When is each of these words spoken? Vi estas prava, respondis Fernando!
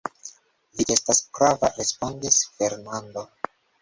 Vi 0.77 0.85
estas 0.95 1.21
prava, 1.39 1.71
respondis 1.75 2.41
Fernando! 2.57 3.25